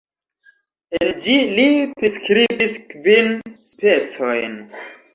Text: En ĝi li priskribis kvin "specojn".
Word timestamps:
En 0.99 1.11
ĝi 1.25 1.35
li 1.59 1.67
priskribis 2.01 2.81
kvin 2.95 3.33
"specojn". 3.77 4.63